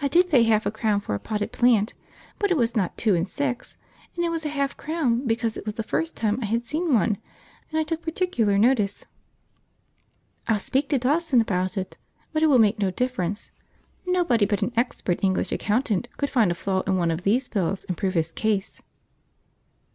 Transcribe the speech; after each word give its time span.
I 0.00 0.08
did 0.08 0.30
pay 0.30 0.44
half 0.44 0.64
a 0.64 0.70
crown 0.70 1.00
for 1.02 1.14
a 1.14 1.18
potted 1.20 1.52
plant, 1.52 1.92
but 2.38 2.50
it 2.50 2.56
was 2.56 2.74
not 2.74 2.96
two 2.96 3.14
and 3.14 3.28
six, 3.28 3.76
and 4.16 4.24
it 4.24 4.30
was 4.30 4.46
a 4.46 4.48
half 4.48 4.78
crown 4.78 5.26
because 5.26 5.58
it 5.58 5.66
was 5.66 5.74
the 5.74 5.82
first 5.82 6.16
time 6.16 6.38
I 6.40 6.46
had 6.46 6.64
seen 6.64 6.94
one 6.94 7.18
and 7.68 7.78
I 7.78 7.82
took 7.82 8.00
particular 8.00 8.56
notice. 8.56 9.04
I'll 10.48 10.58
speak 10.58 10.88
to 10.88 10.98
Dawson 10.98 11.42
about 11.42 11.76
it, 11.76 11.98
but 12.32 12.42
it 12.42 12.46
will 12.46 12.56
make 12.56 12.78
no 12.78 12.90
difference. 12.90 13.50
Nobody 14.06 14.46
but 14.46 14.62
an 14.62 14.72
expert 14.74 15.22
English 15.22 15.52
accountant 15.52 16.08
could 16.16 16.30
find 16.30 16.50
a 16.50 16.54
flaw 16.54 16.80
in 16.86 16.96
one 16.96 17.10
of 17.10 17.20
these 17.24 17.46
bills 17.50 17.84
and 17.84 17.94
prove 17.98 18.14
his 18.14 18.32
case." 18.32 18.80